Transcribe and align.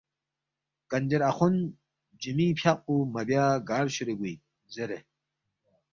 کنجر 0.89 1.21
اخوند 1.31 1.59
جُمعی 2.21 2.47
فیاق 2.59 2.77
پو 2.85 2.93
مہ 3.13 3.21
بیا 3.27 3.45
گار 3.69 3.85
شورے 3.95 4.13
گوے 4.19 4.33
اِن؟ 4.37 4.39
زیرے 4.73 4.99